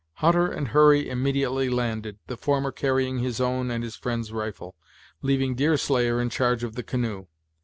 Hutter 0.13 0.47
and 0.47 0.69
Hurry 0.69 1.07
immediately 1.07 1.69
landed, 1.69 2.17
the 2.25 2.35
former 2.35 2.71
carrying 2.71 3.19
his 3.19 3.39
own 3.39 3.69
and 3.69 3.83
his 3.83 3.95
friend's 3.95 4.31
rifle, 4.33 4.73
leaving 5.21 5.53
Deerslayer 5.53 6.19
in 6.19 6.31
charge 6.31 6.63
of 6.63 6.73
the 6.73 6.81
canoe. 6.81 7.27